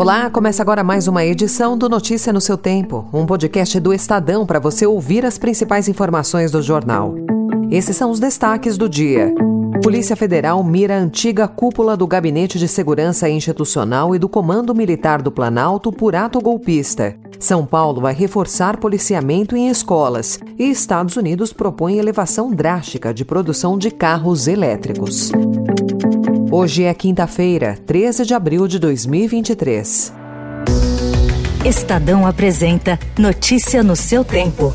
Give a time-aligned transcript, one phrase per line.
[0.00, 4.46] Olá, começa agora mais uma edição do Notícia no seu Tempo, um podcast do Estadão
[4.46, 7.14] para você ouvir as principais informações do jornal.
[7.70, 9.30] Esses são os destaques do dia.
[9.82, 15.20] Polícia Federal mira a antiga cúpula do Gabinete de Segurança Institucional e do Comando Militar
[15.20, 17.14] do Planalto por ato golpista.
[17.38, 23.76] São Paulo vai reforçar policiamento em escolas e Estados Unidos propõe elevação drástica de produção
[23.76, 25.30] de carros elétricos.
[26.52, 30.12] Hoje é quinta-feira, 13 de abril de 2023.
[31.64, 34.72] Estadão apresenta Notícia no seu tempo.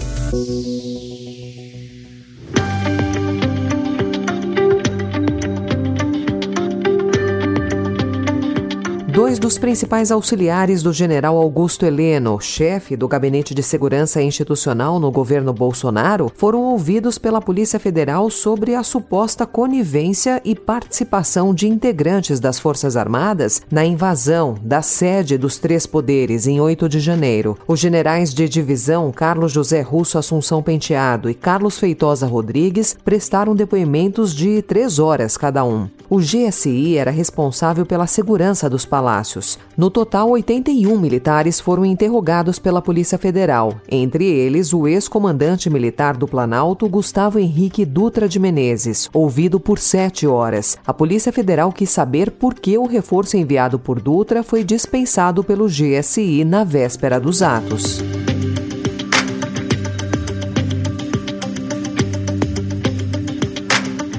[9.25, 15.09] Dois dos principais auxiliares do general Augusto Heleno, chefe do Gabinete de Segurança Institucional no
[15.09, 22.39] governo Bolsonaro, foram ouvidos pela Polícia Federal sobre a suposta conivência e participação de integrantes
[22.39, 27.57] das Forças Armadas na invasão da sede dos três poderes em 8 de janeiro.
[27.67, 34.35] Os generais de divisão Carlos José Russo Assunção Penteado e Carlos Feitosa Rodrigues prestaram depoimentos
[34.35, 35.89] de três horas cada um.
[36.07, 39.57] O GSI era responsável pela segurança dos palácios palácios.
[39.77, 46.27] No total, 81 militares foram interrogados pela Polícia Federal, entre eles o ex-comandante militar do
[46.27, 50.77] Planalto, Gustavo Henrique Dutra de Menezes, ouvido por sete horas.
[50.85, 55.67] A Polícia Federal quis saber por que o reforço enviado por Dutra foi dispensado pelo
[55.67, 58.01] GSI na véspera dos atos.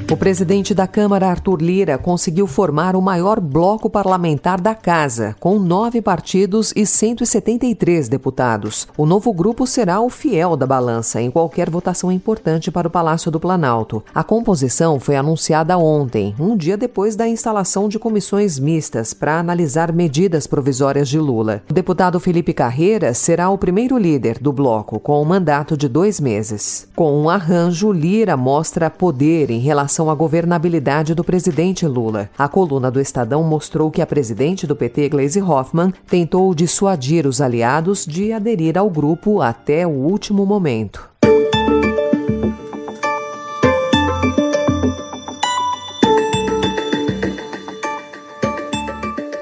[0.09, 5.59] O presidente da Câmara, Arthur Lira, conseguiu formar o maior bloco parlamentar da Casa, com
[5.59, 8.87] nove partidos e 173 deputados.
[8.97, 13.33] O novo grupo será o fiel da balança em qualquer votação importante para o Palácio
[13.33, 14.01] do Planalto.
[14.15, 19.93] A composição foi anunciada ontem, um dia depois da instalação de comissões mistas para analisar
[19.93, 21.65] medidas provisórias de Lula.
[21.69, 26.21] O deputado Felipe Carreira será o primeiro líder do bloco, com um mandato de dois
[26.21, 26.87] meses.
[26.95, 32.29] Com um arranjo, Lira mostra poder em relação relação à governabilidade do presidente Lula.
[32.37, 37.41] A coluna do Estadão mostrou que a presidente do PT, Gleisi Hoffmann, tentou dissuadir os
[37.41, 41.16] aliados de aderir ao grupo até o último momento.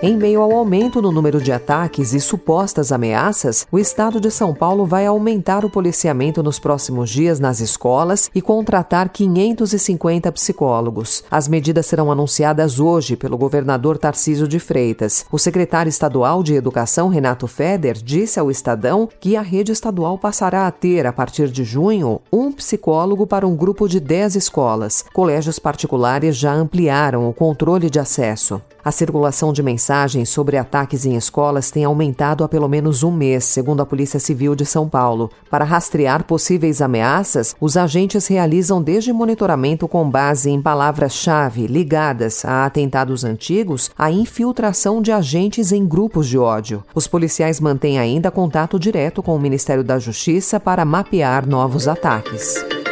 [0.07, 4.53] Em meio ao aumento no número de ataques e supostas ameaças, o estado de São
[4.53, 11.25] Paulo vai aumentar o policiamento nos próximos dias nas escolas e contratar 550 psicólogos.
[11.31, 15.25] As medidas serão anunciadas hoje pelo governador Tarcísio de Freitas.
[15.33, 20.67] O secretário estadual de Educação, Renato Feder, disse ao Estadão que a rede estadual passará
[20.67, 25.03] a ter, a partir de junho, um psicólogo para um grupo de 10 escolas.
[25.15, 28.61] Colégios particulares já ampliaram o controle de acesso.
[28.85, 29.94] A circulação de mensagens
[30.27, 34.57] sobre ataques em escolas tem aumentado há pelo menos um mês, segundo a Polícia Civil
[34.57, 35.31] de São Paulo.
[35.49, 42.67] Para rastrear possíveis ameaças, os agentes realizam desde monitoramento com base em palavras-chave ligadas a
[42.67, 46.83] atentados antigos à infiltração de agentes em grupos de ódio.
[46.93, 52.84] Os policiais mantêm ainda contato direto com o Ministério da Justiça para mapear novos ataques.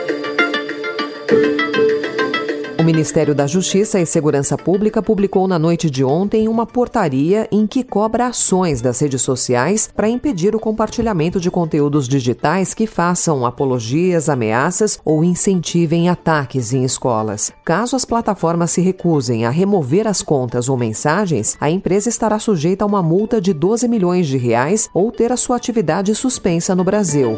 [2.83, 7.65] O Ministério da Justiça e Segurança Pública publicou na noite de ontem uma portaria em
[7.65, 13.47] que cobra ações das redes sociais para impedir o compartilhamento de conteúdos digitais que façam
[13.47, 17.53] apologias, ameaças ou incentivem ataques em escolas.
[17.65, 22.85] Caso as plataformas se recusem a remover as contas ou mensagens, a empresa estará sujeita
[22.85, 26.83] a uma multa de 12 milhões de reais ou ter a sua atividade suspensa no
[26.83, 27.37] Brasil.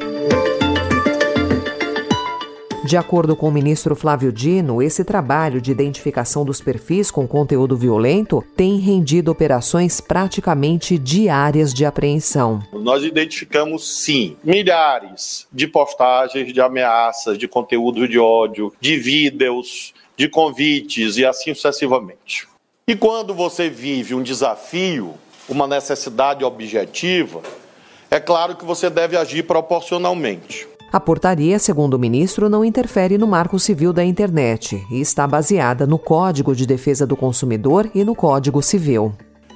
[2.84, 7.78] De acordo com o ministro Flávio Dino, esse trabalho de identificação dos perfis com conteúdo
[7.78, 12.62] violento tem rendido operações praticamente diárias de apreensão.
[12.74, 20.28] Nós identificamos, sim, milhares de postagens de ameaças, de conteúdo de ódio, de vídeos, de
[20.28, 22.46] convites e assim sucessivamente.
[22.86, 25.14] E quando você vive um desafio,
[25.48, 27.40] uma necessidade objetiva,
[28.10, 30.73] é claro que você deve agir proporcionalmente.
[30.94, 35.88] A portaria, segundo o ministro, não interfere no marco civil da internet e está baseada
[35.88, 39.12] no Código de Defesa do Consumidor e no Código Civil.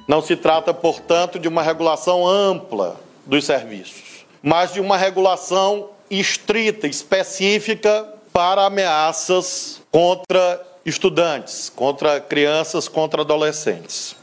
[0.08, 6.88] Não se trata, portanto, de uma regulação ampla dos serviços, mas de uma regulação estrita,
[6.88, 14.16] específica para ameaças contra estudantes, contra crianças, contra adolescentes.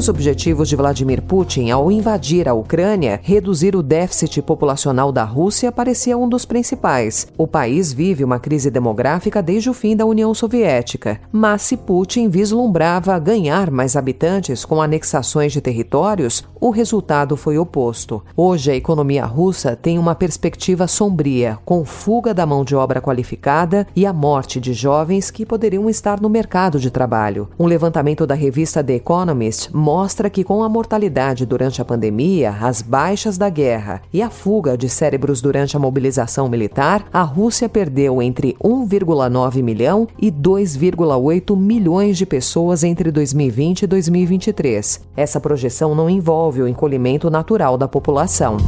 [0.00, 5.70] Os objetivos de Vladimir Putin ao invadir a Ucrânia, reduzir o déficit populacional da Rússia
[5.70, 7.28] parecia um dos principais.
[7.36, 12.30] O país vive uma crise demográfica desde o fim da União Soviética, mas se Putin
[12.30, 18.22] vislumbrava ganhar mais habitantes com anexações de territórios, o resultado foi oposto.
[18.34, 23.86] Hoje a economia russa tem uma perspectiva sombria, com fuga da mão de obra qualificada
[23.94, 27.50] e a morte de jovens que poderiam estar no mercado de trabalho.
[27.58, 32.80] Um levantamento da revista The Economist mostra que com a mortalidade durante a pandemia, as
[32.80, 38.22] baixas da guerra e a fuga de cérebros durante a mobilização militar, a Rússia perdeu
[38.22, 45.00] entre 1,9 milhão e 2,8 milhões de pessoas entre 2020 e 2023.
[45.16, 48.58] Essa projeção não envolve o encolhimento natural da população.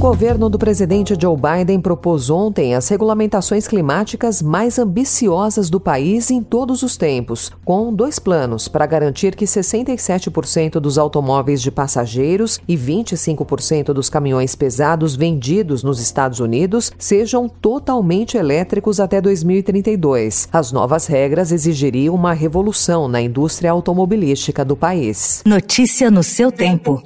[0.00, 6.42] Governo do presidente Joe Biden propôs ontem as regulamentações climáticas mais ambiciosas do país em
[6.42, 12.78] todos os tempos, com dois planos para garantir que 67% dos automóveis de passageiros e
[12.78, 20.48] 25% dos caminhões pesados vendidos nos Estados Unidos sejam totalmente elétricos até 2032.
[20.50, 25.42] As novas regras exigiriam uma revolução na indústria automobilística do país.
[25.44, 27.02] Notícia no seu tempo.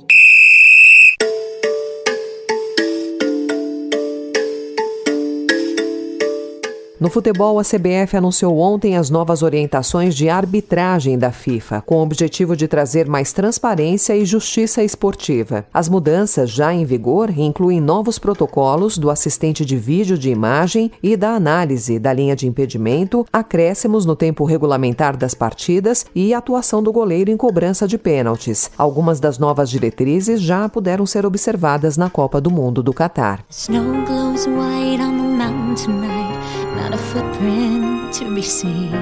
[7.05, 12.03] No futebol, a CBF anunciou ontem as novas orientações de arbitragem da FIFA, com o
[12.03, 15.67] objetivo de trazer mais transparência e justiça esportiva.
[15.75, 21.15] As mudanças já em vigor incluem novos protocolos do assistente de vídeo de imagem e
[21.15, 26.91] da análise da linha de impedimento, acréscimos no tempo regulamentar das partidas e atuação do
[26.91, 28.71] goleiro em cobrança de pênaltis.
[28.79, 33.45] Algumas das novas diretrizes já puderam ser observadas na Copa do Mundo do Catar.
[33.51, 36.34] Snow glows white on the mountain
[36.77, 38.95] not a footprint to be seen.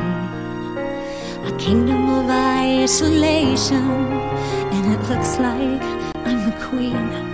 [1.44, 3.90] A kingdom of isolation,
[4.74, 5.82] and it looks like
[6.26, 7.31] I'm the queen.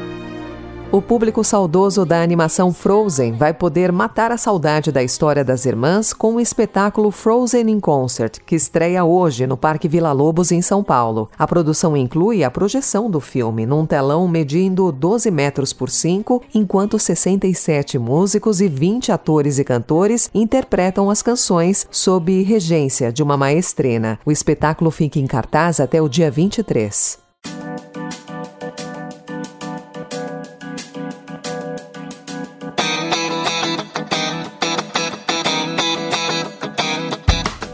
[0.90, 6.14] O público saudoso da animação Frozen vai poder matar a saudade da história das irmãs
[6.14, 10.82] com o espetáculo Frozen in Concert, que estreia hoje no Parque Vila Lobos, em São
[10.82, 11.28] Paulo.
[11.38, 16.98] A produção inclui a projeção do filme num telão medindo 12 metros por 5, enquanto
[16.98, 24.18] 67 músicos e 20 atores e cantores interpretam as canções sob regência de uma maestrina.
[24.24, 27.27] O espetáculo fica em cartaz até o dia 23.